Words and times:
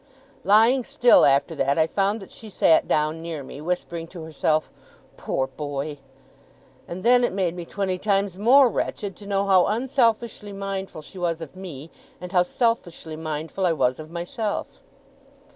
Lying 0.43 0.83
still, 0.83 1.25
after 1.25 1.53
that, 1.53 1.77
I 1.77 1.85
found 1.85 2.21
that 2.21 2.31
she 2.31 2.49
sat 2.49 2.87
down 2.87 3.21
near 3.21 3.43
me, 3.43 3.61
whispering 3.61 4.07
to 4.07 4.23
herself 4.23 4.71
'Poor 5.15 5.45
boy!' 5.45 5.99
And 6.87 7.03
then 7.03 7.23
it 7.23 7.31
made 7.31 7.55
me 7.55 7.65
twenty 7.65 7.99
times 7.99 8.35
more 8.35 8.67
wretched, 8.67 9.15
to 9.17 9.27
know 9.27 9.45
how 9.45 9.67
unselfishly 9.67 10.53
mindful 10.53 11.03
she 11.03 11.19
was 11.19 11.39
of 11.39 11.55
me, 11.55 11.91
and 12.19 12.31
how 12.31 12.41
selfishly 12.41 13.15
mindful 13.15 13.63
I 13.63 13.73
was 13.73 13.99
of 13.99 14.09
myself. 14.09 14.81